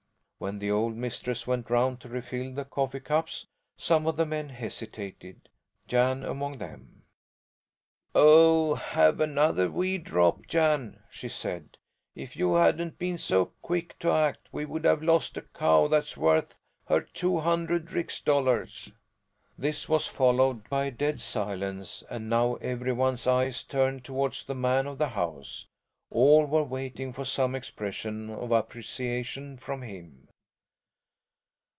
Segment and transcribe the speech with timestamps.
[0.43, 3.45] When the old mistress went round to refill the coffee cups
[3.77, 5.49] some of the men hesitated;
[5.87, 7.03] Jan among them.
[8.15, 11.77] "Oh, have another wee drop, Jan!" she said.
[12.15, 16.17] "If you hadn't been so quick to act we would have lost a cow that's
[16.17, 18.91] worth her two hundred rix dollars."
[19.59, 24.55] This was followed by a dead silence, and now every one's eyes turned toward the
[24.55, 25.67] man of the house.
[26.09, 30.27] All were waiting for some expression of appreciation from him.